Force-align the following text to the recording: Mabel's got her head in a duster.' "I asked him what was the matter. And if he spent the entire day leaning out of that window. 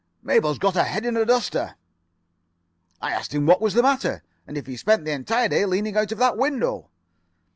Mabel's 0.23 0.57
got 0.57 0.73
her 0.73 0.83
head 0.83 1.05
in 1.05 1.15
a 1.15 1.25
duster.' 1.25 1.75
"I 2.99 3.11
asked 3.11 3.35
him 3.35 3.45
what 3.45 3.61
was 3.61 3.75
the 3.75 3.83
matter. 3.83 4.23
And 4.47 4.57
if 4.57 4.65
he 4.65 4.75
spent 4.75 5.05
the 5.05 5.11
entire 5.11 5.47
day 5.47 5.63
leaning 5.67 5.95
out 5.95 6.11
of 6.11 6.17
that 6.17 6.37
window. 6.37 6.89